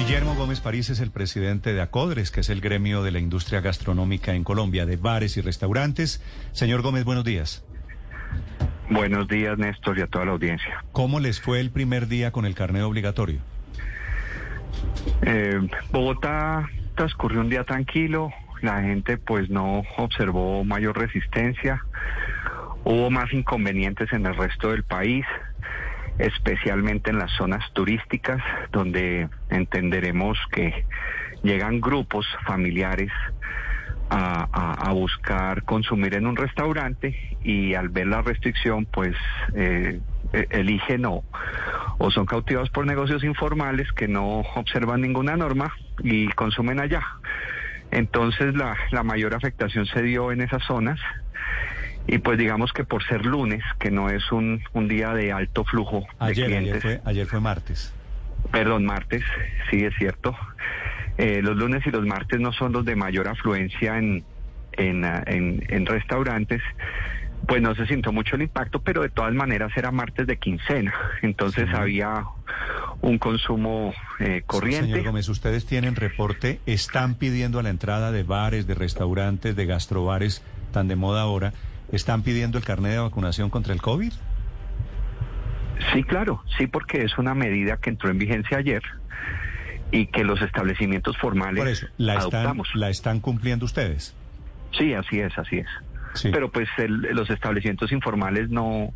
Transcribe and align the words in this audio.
Guillermo 0.00 0.34
Gómez 0.34 0.60
París 0.60 0.88
es 0.88 1.00
el 1.00 1.10
presidente 1.10 1.74
de 1.74 1.82
ACODRES, 1.82 2.30
que 2.30 2.40
es 2.40 2.48
el 2.48 2.62
gremio 2.62 3.02
de 3.02 3.10
la 3.10 3.18
industria 3.18 3.60
gastronómica 3.60 4.34
en 4.34 4.44
Colombia, 4.44 4.86
de 4.86 4.96
bares 4.96 5.36
y 5.36 5.42
restaurantes. 5.42 6.22
Señor 6.52 6.80
Gómez, 6.80 7.04
buenos 7.04 7.22
días. 7.22 7.62
Buenos 8.88 9.28
días, 9.28 9.58
Néstor, 9.58 9.98
y 9.98 10.00
a 10.00 10.06
toda 10.06 10.24
la 10.24 10.32
audiencia. 10.32 10.82
¿Cómo 10.92 11.20
les 11.20 11.38
fue 11.38 11.60
el 11.60 11.70
primer 11.70 12.08
día 12.08 12.32
con 12.32 12.46
el 12.46 12.54
carnet 12.54 12.82
obligatorio? 12.82 13.40
Eh, 15.20 15.68
Bogotá 15.92 16.66
transcurrió 16.94 17.42
un 17.42 17.50
día 17.50 17.64
tranquilo, 17.64 18.32
la 18.62 18.80
gente 18.80 19.18
pues 19.18 19.50
no 19.50 19.82
observó 19.98 20.64
mayor 20.64 20.98
resistencia, 20.98 21.84
hubo 22.84 23.10
más 23.10 23.30
inconvenientes 23.34 24.10
en 24.14 24.24
el 24.24 24.34
resto 24.34 24.70
del 24.70 24.82
país, 24.82 25.26
especialmente 26.20 27.10
en 27.10 27.18
las 27.18 27.30
zonas 27.32 27.64
turísticas, 27.72 28.42
donde 28.72 29.28
entenderemos 29.48 30.38
que 30.52 30.84
llegan 31.42 31.80
grupos 31.80 32.26
familiares 32.46 33.10
a, 34.10 34.48
a- 34.88 34.92
buscar 34.92 35.62
consumir 35.62 36.14
en 36.14 36.26
un 36.26 36.36
restaurante 36.36 37.16
y 37.42 37.74
al 37.74 37.88
ver 37.88 38.08
la 38.08 38.22
restricción 38.22 38.84
pues 38.84 39.14
eh, 39.54 40.00
e- 40.32 40.46
eligen 40.50 41.06
o, 41.06 41.24
o 41.98 42.10
son 42.10 42.26
cautivados 42.26 42.70
por 42.70 42.86
negocios 42.86 43.22
informales 43.24 43.90
que 43.92 44.08
no 44.08 44.40
observan 44.56 45.00
ninguna 45.00 45.36
norma 45.36 45.72
y 46.02 46.26
consumen 46.28 46.80
allá. 46.80 47.02
Entonces 47.92 48.54
la, 48.54 48.76
la 48.90 49.02
mayor 49.04 49.34
afectación 49.34 49.86
se 49.86 50.02
dio 50.02 50.32
en 50.32 50.40
esas 50.42 50.62
zonas 50.64 50.98
y 52.12 52.18
pues 52.18 52.38
digamos 52.38 52.72
que 52.72 52.84
por 52.84 53.04
ser 53.04 53.24
lunes, 53.24 53.62
que 53.78 53.90
no 53.90 54.10
es 54.10 54.32
un, 54.32 54.62
un 54.72 54.88
día 54.88 55.14
de 55.14 55.32
alto 55.32 55.64
flujo 55.64 56.00
de 56.00 56.26
Ayer, 56.26 56.46
clientes, 56.46 56.84
ayer 56.84 57.00
fue, 57.02 57.10
ayer 57.10 57.26
fue 57.26 57.40
martes. 57.40 57.94
Perdón, 58.50 58.84
martes, 58.84 59.22
sí 59.70 59.84
es 59.84 59.94
cierto. 59.96 60.34
Eh, 61.18 61.40
los 61.42 61.56
lunes 61.56 61.86
y 61.86 61.90
los 61.90 62.04
martes 62.06 62.40
no 62.40 62.52
son 62.52 62.72
los 62.72 62.84
de 62.84 62.96
mayor 62.96 63.28
afluencia 63.28 63.98
en, 63.98 64.24
en, 64.72 65.04
en- 65.04 65.62
en 65.68 65.86
restaurantes. 65.86 66.62
Pues 67.46 67.62
no 67.62 67.74
se 67.74 67.86
sintió 67.86 68.12
mucho 68.12 68.36
el 68.36 68.42
impacto, 68.42 68.80
pero 68.80 69.02
de 69.02 69.08
todas 69.08 69.32
maneras 69.34 69.72
era 69.76 69.90
martes 69.90 70.26
de 70.26 70.36
quincena. 70.38 70.92
Entonces 71.22 71.68
Sí. 71.70 71.76
había 71.76 72.24
un 73.02 73.18
consumo 73.18 73.94
eh, 74.18 74.42
corriente. 74.46 74.88
Señor 74.90 75.04
Gómez, 75.04 75.28
ustedes 75.28 75.64
tienen 75.64 75.96
reporte, 75.96 76.60
están 76.66 77.14
pidiendo 77.14 77.58
a 77.58 77.62
la 77.62 77.70
entrada 77.70 78.12
de 78.12 78.22
bares, 78.24 78.66
de 78.66 78.74
restaurantes, 78.74 79.56
de 79.56 79.66
gastrobares, 79.66 80.42
tan 80.72 80.86
de 80.88 80.96
moda 80.96 81.22
ahora, 81.22 81.52
¿están 81.92 82.22
pidiendo 82.22 82.58
el 82.58 82.64
carnet 82.64 82.92
de 82.92 82.98
vacunación 82.98 83.50
contra 83.50 83.72
el 83.72 83.80
COVID? 83.82 84.12
Sí, 85.92 86.04
claro, 86.04 86.42
sí, 86.58 86.66
porque 86.66 87.02
es 87.04 87.16
una 87.18 87.34
medida 87.34 87.76
que 87.78 87.90
entró 87.90 88.10
en 88.10 88.18
vigencia 88.18 88.58
ayer 88.58 88.82
y 89.90 90.06
que 90.06 90.24
los 90.24 90.40
establecimientos 90.42 91.16
formales 91.18 91.58
Por 91.58 91.68
eso, 91.68 91.86
¿la 91.96 92.14
están, 92.14 92.40
adoptamos. 92.40 92.68
¿la 92.74 92.90
están 92.90 93.20
cumpliendo 93.20 93.64
ustedes? 93.64 94.14
Sí, 94.78 94.92
así 94.94 95.18
es, 95.20 95.36
así 95.38 95.58
es. 95.58 95.66
Sí. 96.14 96.28
Pero 96.32 96.50
pues 96.50 96.68
el- 96.78 97.00
los 97.14 97.28
establecimientos 97.30 97.90
informales 97.92 98.50
no, 98.50 98.92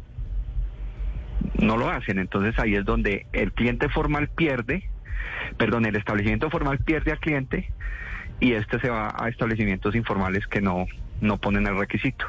no 1.59 1.77
lo 1.77 1.91
hacen. 1.91 2.19
Entonces 2.19 2.57
ahí 2.59 2.75
es 2.75 2.85
donde 2.85 3.27
el 3.33 3.53
cliente 3.53 3.89
formal 3.89 4.29
pierde, 4.29 4.89
perdón, 5.57 5.87
el 5.87 5.97
establecimiento 5.97 6.51
formal 6.51 6.79
pierde 6.79 7.13
al 7.13 7.19
cliente 7.19 7.71
y 8.41 8.53
este 8.53 8.79
se 8.81 8.89
va 8.91 9.15
a 9.19 9.29
establecimientos 9.29 9.95
informales 9.97 10.47
que 10.47 10.61
no, 10.61 10.87
no 11.21 11.39
ponen 11.39 11.67
el 11.67 11.77
requisito. 11.79 12.27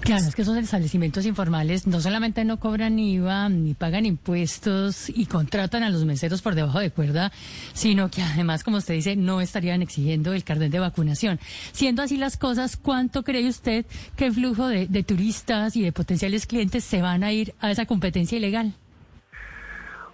Claro, 0.00 0.26
es 0.26 0.34
que 0.34 0.42
esos 0.42 0.56
establecimientos 0.56 1.24
informales 1.24 1.86
no 1.86 2.00
solamente 2.00 2.44
no 2.44 2.58
cobran 2.60 2.98
IVA 2.98 3.48
ni 3.48 3.74
pagan 3.74 4.04
impuestos 4.06 5.08
y 5.08 5.26
contratan 5.26 5.82
a 5.82 5.90
los 5.90 6.04
meseros 6.04 6.42
por 6.42 6.54
debajo 6.54 6.78
de 6.78 6.90
cuerda, 6.90 7.32
sino 7.72 8.10
que 8.10 8.22
además, 8.22 8.64
como 8.64 8.76
usted 8.76 8.94
dice, 8.94 9.16
no 9.16 9.40
estarían 9.40 9.82
exigiendo 9.82 10.34
el 10.34 10.44
carnet 10.44 10.70
de 10.70 10.78
vacunación. 10.78 11.40
Siendo 11.72 12.02
así 12.02 12.16
las 12.18 12.36
cosas, 12.36 12.76
¿cuánto 12.76 13.22
cree 13.22 13.48
usted 13.48 13.86
que 14.16 14.26
el 14.26 14.32
flujo 14.32 14.68
de, 14.68 14.86
de 14.86 15.02
turistas 15.02 15.74
y 15.74 15.82
de 15.82 15.92
potenciales 15.92 16.46
clientes 16.46 16.84
se 16.84 17.00
van 17.00 17.24
a 17.24 17.32
ir 17.32 17.54
a 17.60 17.70
esa 17.70 17.86
competencia 17.86 18.36
ilegal? 18.36 18.74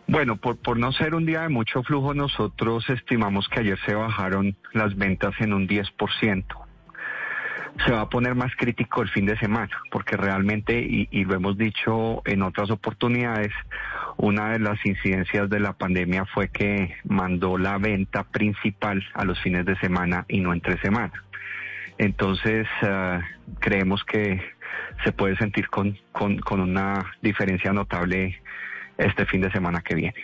Bueno, 0.07 0.37
por, 0.37 0.57
por 0.57 0.79
no 0.79 0.93
ser 0.93 1.15
un 1.15 1.27
día 1.27 1.43
de 1.43 1.49
mucho 1.49 1.83
flujo, 1.83 2.15
nosotros 2.15 2.85
estimamos 2.91 3.49
que 3.49 3.61
ayer 3.61 3.79
se 3.87 3.95
bajaron 3.95 4.57
las 4.73 4.95
ventas 4.97 5.35
en 5.41 5.53
un 5.53 5.67
10%. 5.67 6.64
Se 7.85 7.91
va 7.93 8.03
a 8.03 8.09
poner 8.09 8.35
más 8.35 8.53
crítico 8.57 9.03
el 9.03 9.09
fin 9.11 9.27
de 9.27 9.37
semana, 9.39 9.71
porque 9.91 10.17
realmente, 10.17 10.79
y, 10.81 11.09
y 11.11 11.25
lo 11.25 11.35
hemos 11.35 11.59
dicho 11.59 12.23
en 12.25 12.43
otras 12.43 12.71
oportunidades, 12.71 13.53
una 14.17 14.53
de 14.53 14.61
las 14.61 14.79
incidencias 14.87 15.51
de 15.51 15.59
la 15.61 15.73
pandemia 15.73 16.25
fue 16.27 16.49
que 16.49 16.95
mandó 17.05 17.59
la 17.59 17.79
venta 17.79 18.23
principal 18.25 19.05
a 19.15 19.25
los 19.25 19.41
fines 19.41 19.67
de 19.67 19.77
semana 19.79 20.25
y 20.29 20.41
no 20.41 20.53
entre 20.53 20.79
semana. 20.81 21.13
Entonces, 21.99 22.67
ah, 22.83 23.21
creemos 23.59 24.05
que 24.05 24.41
se 25.05 25.13
puede 25.13 25.37
sentir 25.37 25.69
con, 25.69 25.99
con, 26.13 26.39
con 26.39 26.61
una 26.61 27.05
diferencia 27.23 27.73
notable 27.73 28.41
este 28.99 29.27
fin 29.27 29.41
de 29.41 29.51
semana 29.51 29.83
que 29.83 29.95
viene. 29.97 30.15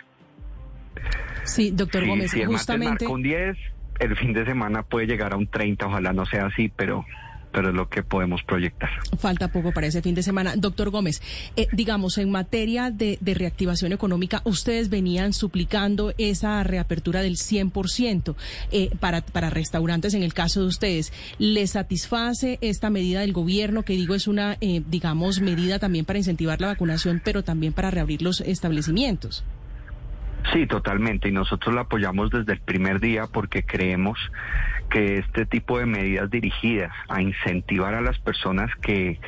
Sí, 1.44 1.70
doctor 1.72 2.02
Sí, 2.02 2.08
Gómez, 2.08 2.30
si 2.30 2.40
el 2.42 2.46
martes 2.48 2.60
justamente. 2.60 3.04
marca 3.04 3.08
un 3.14 3.22
10, 3.22 3.56
el 4.00 4.16
fin 4.16 4.32
de 4.32 4.44
semana 4.44 4.82
puede 4.82 5.06
llegar 5.06 5.32
a 5.32 5.36
un 5.36 5.48
30, 5.48 5.86
ojalá 5.86 6.12
no 6.12 6.24
sea 6.26 6.46
así, 6.46 6.70
pero, 6.74 7.04
pero 7.52 7.70
es 7.70 7.74
lo 7.74 7.88
que 7.88 8.02
podemos 8.02 8.42
proyectar. 8.42 8.90
Falta 9.18 9.48
poco 9.48 9.72
para 9.72 9.86
ese 9.86 10.02
fin 10.02 10.14
de 10.14 10.22
semana. 10.22 10.54
Doctor 10.56 10.90
Gómez, 10.90 11.22
eh, 11.56 11.66
digamos, 11.72 12.18
en 12.18 12.30
materia 12.30 12.90
de, 12.90 13.18
reactivación 13.20 13.92
económica, 13.92 14.42
ustedes 14.44 14.88
venían 14.88 15.32
suplicando 15.32 16.12
esa 16.18 16.62
reapertura 16.64 17.22
del 17.22 17.36
100% 17.36 18.34
eh, 18.72 18.90
para, 18.98 19.22
para 19.22 19.50
restaurantes 19.50 20.14
en 20.14 20.22
el 20.22 20.34
caso 20.34 20.60
de 20.60 20.66
ustedes. 20.66 21.12
¿Les 21.38 21.70
satisface 21.70 22.58
esta 22.60 22.90
medida 22.90 23.20
del 23.20 23.32
gobierno, 23.32 23.84
que 23.84 23.94
digo 23.94 24.14
es 24.14 24.26
una, 24.26 24.56
eh, 24.60 24.82
digamos, 24.88 25.40
medida 25.40 25.78
también 25.78 26.04
para 26.04 26.18
incentivar 26.18 26.60
la 26.60 26.68
vacunación, 26.68 27.22
pero 27.24 27.42
también 27.44 27.72
para 27.72 27.90
reabrir 27.90 28.22
los 28.22 28.40
establecimientos? 28.40 29.44
Sí, 30.52 30.66
totalmente. 30.66 31.28
Y 31.28 31.32
nosotros 31.32 31.74
la 31.74 31.82
apoyamos 31.82 32.30
desde 32.30 32.54
el 32.54 32.60
primer 32.60 33.00
día 33.00 33.26
porque 33.32 33.64
creemos 33.64 34.18
que 34.90 35.18
este 35.18 35.46
tipo 35.46 35.78
de 35.78 35.86
medidas 35.86 36.30
dirigidas 36.30 36.92
a 37.08 37.22
incentivar 37.22 37.94
a 37.94 38.00
las 38.00 38.18
personas 38.18 38.70
que 38.82 39.20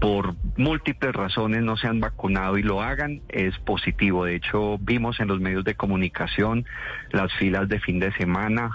por 0.00 0.34
múltiples 0.56 1.12
razones 1.12 1.62
no 1.62 1.76
se 1.76 1.86
han 1.86 2.00
vacunado 2.00 2.56
y 2.58 2.62
lo 2.62 2.82
hagan 2.82 3.20
es 3.28 3.56
positivo. 3.58 4.24
De 4.24 4.34
hecho, 4.34 4.78
vimos 4.78 5.20
en 5.20 5.28
los 5.28 5.40
medios 5.40 5.64
de 5.64 5.74
comunicación 5.74 6.64
las 7.10 7.32
filas 7.34 7.68
de 7.68 7.80
fin 7.80 8.00
de 8.00 8.12
semana, 8.12 8.70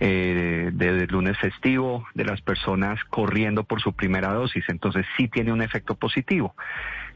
eh, 0.00 0.70
de, 0.72 0.92
de 0.92 1.06
lunes 1.06 1.38
festivo, 1.38 2.06
de 2.14 2.24
las 2.24 2.40
personas 2.40 2.98
corriendo 3.10 3.64
por 3.64 3.80
su 3.80 3.92
primera 3.92 4.32
dosis. 4.32 4.64
Entonces 4.68 5.06
sí 5.16 5.28
tiene 5.28 5.52
un 5.52 5.62
efecto 5.62 5.94
positivo. 5.94 6.54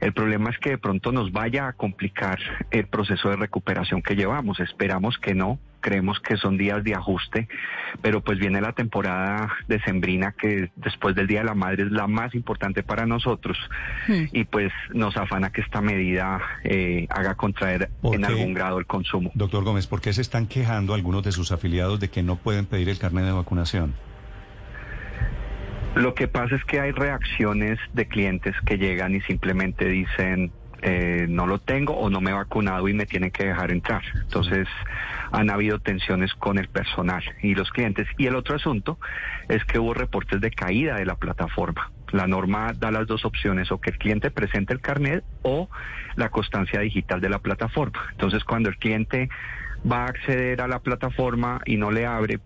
El 0.01 0.13
problema 0.13 0.51
es 0.51 0.59
que 0.59 0.71
de 0.71 0.79
pronto 0.79 1.11
nos 1.11 1.33
vaya 1.33 1.67
a 1.69 1.73
complicar 1.73 2.39
el 2.71 2.87
proceso 2.87 3.31
de 3.31 3.37
recuperación 3.37 4.01
que 4.01 4.15
llevamos. 4.15 4.61
Esperamos 4.61 5.19
que 5.19 5.35
no, 5.35 5.59
creemos 5.81 6.21
que 6.21 6.37
son 6.37 6.57
días 6.57 6.85
de 6.85 6.95
ajuste, 6.95 7.49
pero 8.01 8.21
pues 8.21 8.39
viene 8.39 8.61
la 8.61 8.73
temporada 8.73 9.51
decembrina 9.67 10.33
que 10.39 10.71
después 10.77 11.17
del 11.17 11.27
Día 11.27 11.41
de 11.41 11.47
la 11.47 11.55
Madre 11.55 11.83
es 11.85 11.91
la 11.91 12.07
más 12.07 12.35
importante 12.37 12.83
para 12.85 13.07
nosotros 13.07 13.57
Hmm. 14.07 14.25
y 14.33 14.45
pues 14.45 14.73
nos 14.95 15.17
afana 15.17 15.51
que 15.51 15.61
esta 15.61 15.81
medida 15.81 16.41
eh, 16.65 17.07
haga 17.11 17.35
contraer 17.35 17.91
¿Por 18.01 18.15
en 18.15 18.21
qué? 18.23 18.27
algún 18.29 18.55
grado 18.55 18.79
el 18.79 18.87
consumo. 18.87 19.31
Doctor 19.35 19.65
Gómez, 19.65 19.87
¿por 19.87 20.01
qué 20.01 20.13
se 20.13 20.23
están 20.23 20.47
quejando 20.47 20.95
algunos 20.95 21.23
de 21.25 21.33
sus 21.33 21.53
afiliados 21.53 21.99
de 22.01 22.09
que 22.09 22.23
no 22.23 22.37
pueden 22.37 22.67
pedir 22.69 22.89
el 22.89 22.99
carnet 22.99 23.25
de 23.25 23.33
vacunación? 23.33 23.95
Lo 25.95 26.15
que 26.15 26.29
pasa 26.29 26.55
es 26.55 26.65
que 26.65 26.81
hay 26.81 26.93
reacciones 26.93 27.79
de 27.93 28.07
clientes 28.07 28.55
que 28.67 28.79
llegan 28.79 29.15
y 29.15 29.21
simplemente 29.23 29.87
dicen 29.87 30.53
eh, 30.81 31.27
no 31.29 31.47
lo 31.49 31.59
tengo 31.59 31.95
o 31.95 32.09
no 32.09 32.21
me 32.21 32.31
he 32.31 32.35
vacunado 32.35 32.89
y 32.89 32.95
me 32.95 33.07
tienen 33.07 33.31
que 33.31 33.47
dejar 33.47 33.73
entrar. 33.73 34.03
Entonces 34.15 34.69
han 35.33 35.51
habido 35.51 35.81
tensiones 35.81 36.33
con 36.35 36.59
el 36.59 36.69
personal 36.69 37.23
y 37.43 37.55
los 37.55 37.71
clientes. 37.71 38.07
Y 38.17 38.27
el 38.27 38.37
otro 38.37 38.57
asunto 38.57 38.99
es 39.49 39.65
que 39.65 39.79
hubo 39.79 39.95
reportes 39.95 40.41
de 40.41 40.51
caída 40.51 40.97
de 40.97 41.05
la 41.05 41.17
plataforma. 41.17 41.91
La 42.13 42.27
norma 42.27 42.73
da 42.79 42.91
las 42.91 43.07
dos 43.07 43.25
opciones, 43.25 43.71
o 43.71 43.81
que 43.81 43.91
el 43.91 43.99
cliente 43.99 44.31
presente 44.31 44.73
el 44.73 44.81
carnet 44.81 45.25
o 45.43 45.69
la 46.17 46.31
constancia 46.31 46.81
digital 46.81 47.21
de 47.21 47.29
la 47.29 47.41
plataforma. 47.41 48.01
Entonces, 48.13 48.45
cuando 48.45 48.71
el 48.71 48.79
cliente 48.79 49.29
va 49.91 50.05
a 50.05 50.09
acceder 50.09 50.63
a 50.63 50.69
la 50.69 50.79
plataforma 50.79 51.61
y 51.67 51.77
no 51.77 51.91
le 51.91 52.07
abre, 52.07 52.41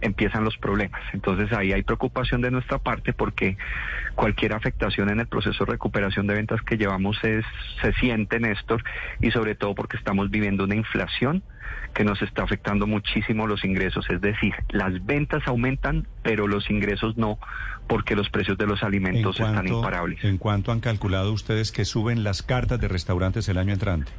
empiezan 0.00 0.44
los 0.44 0.56
problemas. 0.56 1.00
Entonces 1.12 1.52
ahí 1.52 1.72
hay 1.72 1.82
preocupación 1.82 2.40
de 2.40 2.50
nuestra 2.50 2.78
parte 2.78 3.12
porque 3.12 3.56
cualquier 4.14 4.52
afectación 4.52 5.10
en 5.10 5.20
el 5.20 5.26
proceso 5.26 5.64
de 5.64 5.72
recuperación 5.72 6.26
de 6.26 6.34
ventas 6.34 6.62
que 6.62 6.76
llevamos 6.76 7.22
es, 7.22 7.44
se 7.82 7.92
siente, 7.94 8.40
Néstor, 8.40 8.82
y 9.20 9.30
sobre 9.30 9.54
todo 9.54 9.74
porque 9.74 9.96
estamos 9.96 10.30
viviendo 10.30 10.64
una 10.64 10.74
inflación 10.74 11.42
que 11.94 12.04
nos 12.04 12.20
está 12.22 12.42
afectando 12.42 12.86
muchísimo 12.86 13.46
los 13.46 13.64
ingresos. 13.64 14.08
Es 14.10 14.20
decir, 14.20 14.54
las 14.68 15.04
ventas 15.04 15.42
aumentan, 15.46 16.06
pero 16.22 16.46
los 16.46 16.70
ingresos 16.70 17.16
no, 17.16 17.38
porque 17.86 18.14
los 18.14 18.30
precios 18.30 18.58
de 18.58 18.66
los 18.66 18.82
alimentos 18.82 19.40
están 19.40 19.66
imparables. 19.66 20.22
¿En 20.24 20.38
cuánto 20.38 20.72
han 20.72 20.80
calculado 20.80 21.32
ustedes 21.32 21.72
que 21.72 21.84
suben 21.84 22.24
las 22.24 22.42
cartas 22.42 22.80
de 22.80 22.88
restaurantes 22.88 23.48
el 23.48 23.58
año 23.58 23.72
entrante? 23.72 24.12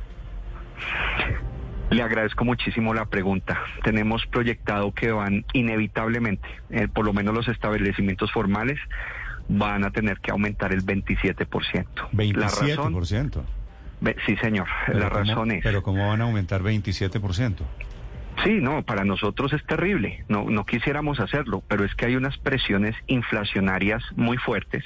Le 1.90 2.04
agradezco 2.04 2.46
muchísimo 2.46 2.94
la 2.94 3.06
pregunta. 3.06 3.60
Tenemos 3.84 4.26
proyectado 4.28 4.94
que 4.94 5.12
van 5.12 5.46
inevitablemente, 5.54 6.48
eh, 6.70 6.88
por 6.88 7.06
lo 7.06 7.14
menos 7.14 7.34
los 7.34 7.48
establecimientos 7.48 8.32
formales, 8.32 8.80
van 9.48 9.84
a 9.84 9.92
tener 9.92 10.20
que 10.20 10.32
aumentar 10.32 10.72
el 10.72 10.86
27%. 10.86 11.48
27%. 12.12 12.36
La 12.36 12.48
razón, 12.48 13.06
sí, 14.26 14.36
señor. 14.38 14.68
la 14.94 15.10
razón 15.10 15.52
es... 15.52 15.64
Pero 15.64 15.82
¿cómo 15.82 16.08
van 16.08 16.22
a 16.22 16.26
aumentar 16.26 16.62
27%? 16.62 17.56
Sí, 18.44 18.60
no, 18.62 18.84
para 18.84 19.04
nosotros 19.04 19.52
es 19.54 19.66
terrible. 19.66 20.24
No, 20.30 20.46
no 20.46 20.66
quisiéramos 20.66 21.20
hacerlo, 21.20 21.64
pero 21.68 21.84
es 21.84 21.94
que 21.96 22.06
hay 22.06 22.16
unas 22.16 22.38
presiones 22.38 22.96
inflacionarias 23.08 24.04
muy 24.16 24.38
fuertes 24.38 24.84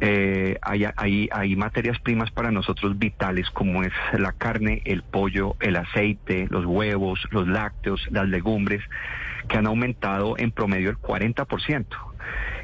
eh, 0.00 0.58
hay, 0.62 0.84
hay, 0.96 1.28
hay 1.32 1.56
materias 1.56 1.98
primas 2.00 2.30
para 2.30 2.50
nosotros 2.50 2.98
vitales 2.98 3.48
como 3.50 3.82
es 3.82 3.92
la 4.12 4.32
carne, 4.32 4.82
el 4.84 5.02
pollo, 5.02 5.56
el 5.60 5.76
aceite, 5.76 6.46
los 6.50 6.64
huevos, 6.64 7.20
los 7.30 7.46
lácteos, 7.46 8.06
las 8.10 8.28
legumbres, 8.28 8.82
que 9.48 9.58
han 9.58 9.66
aumentado 9.66 10.36
en 10.38 10.50
promedio 10.50 10.90
el 10.90 10.98
40%. 10.98 11.86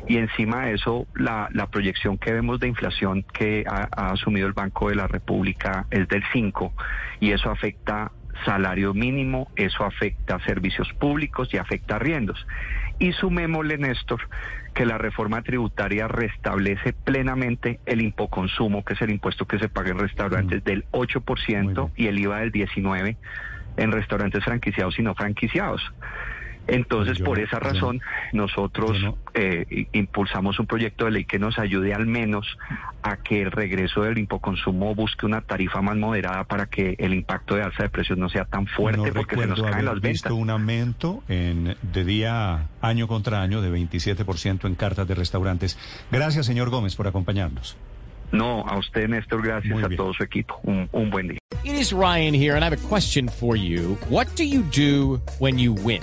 Y 0.08 0.16
encima 0.16 0.66
de 0.66 0.74
eso, 0.74 1.06
la, 1.14 1.48
la 1.52 1.66
proyección 1.66 2.16
que 2.18 2.32
vemos 2.32 2.58
de 2.58 2.68
inflación 2.68 3.22
que 3.22 3.64
ha, 3.68 3.88
ha 3.92 4.12
asumido 4.12 4.46
el 4.46 4.54
Banco 4.54 4.88
de 4.88 4.96
la 4.96 5.06
República 5.06 5.86
es 5.90 6.08
del 6.08 6.24
5 6.32 6.72
y 7.20 7.32
eso 7.32 7.50
afecta 7.50 8.10
salario 8.44 8.94
mínimo, 8.94 9.50
eso 9.56 9.84
afecta 9.84 10.38
servicios 10.40 10.92
públicos 10.94 11.48
y 11.52 11.58
afecta 11.58 11.96
arriendos. 11.96 12.46
Y 12.98 13.12
sumémosle, 13.12 13.78
Néstor, 13.78 14.20
que 14.74 14.84
la 14.84 14.98
reforma 14.98 15.42
tributaria 15.42 16.06
restablece 16.06 16.92
plenamente 16.92 17.80
el 17.86 18.02
impoconsumo, 18.02 18.84
que 18.84 18.94
es 18.94 19.02
el 19.02 19.10
impuesto 19.10 19.46
que 19.46 19.58
se 19.58 19.68
paga 19.68 19.90
en 19.90 19.98
restaurantes, 19.98 20.60
mm. 20.60 20.64
del 20.64 20.84
8% 20.92 21.90
y 21.96 22.06
el 22.06 22.18
IVA 22.18 22.40
del 22.40 22.52
19% 22.52 23.16
en 23.76 23.92
restaurantes 23.92 24.44
franquiciados 24.44 24.98
y 24.98 25.02
no 25.02 25.14
franquiciados. 25.14 25.80
Entonces, 26.66 27.18
por 27.20 27.38
esa 27.38 27.58
razón, 27.58 28.00
nosotros 28.32 28.96
eh, 29.34 29.86
impulsamos 29.92 30.58
un 30.60 30.66
proyecto 30.66 31.06
de 31.06 31.10
ley 31.10 31.24
que 31.24 31.38
nos 31.38 31.58
ayude 31.58 31.94
al 31.94 32.06
menos 32.06 32.46
a 33.02 33.16
que 33.16 33.42
el 33.42 33.50
regreso 33.50 34.02
del 34.02 34.18
impoconsumo 34.18 34.94
busque 34.94 35.26
una 35.26 35.40
tarifa 35.40 35.80
más 35.82 35.96
moderada 35.96 36.44
para 36.44 36.66
que 36.66 36.94
el 36.98 37.14
impacto 37.14 37.56
de 37.56 37.62
alza 37.62 37.84
de 37.84 37.88
precios 37.88 38.18
no 38.18 38.28
sea 38.28 38.44
tan 38.44 38.66
fuerte 38.66 39.12
porque 39.12 39.36
se 39.36 39.46
nos 39.46 39.62
caen 39.62 39.84
las 39.84 39.94
ventas. 39.94 40.10
visto 40.10 40.34
un 40.34 40.50
aumento 40.50 41.22
en, 41.28 41.76
de 41.82 42.04
día 42.04 42.68
año 42.80 43.08
contra 43.08 43.42
año 43.42 43.62
de 43.62 43.70
27% 43.72 44.66
en 44.66 44.74
cartas 44.74 45.08
de 45.08 45.14
restaurantes. 45.14 45.78
Gracias, 46.10 46.46
señor 46.46 46.70
Gómez, 46.70 46.94
por 46.94 47.06
acompañarnos. 47.06 47.76
No, 48.32 48.64
a 48.66 48.78
usted, 48.78 49.08
Néstor, 49.08 49.42
gracias 49.42 49.82
a 49.82 49.88
todo 49.88 50.12
su 50.14 50.22
equipo. 50.22 50.60
Un, 50.62 50.88
un 50.92 51.10
buen 51.10 51.28
día. 51.28 51.38
It 51.64 51.74
is 51.74 51.92
Ryan 51.92 52.32
here, 52.32 52.54
and 52.54 52.62
I 52.62 52.68
have 52.70 52.72
a 52.72 52.88
question 52.88 53.28
for 53.28 53.56
you. 53.56 53.98
What 54.08 54.34
do 54.36 54.44
you 54.44 54.62
do 54.62 55.20
when 55.40 55.58
you 55.58 55.74
win? 55.74 56.02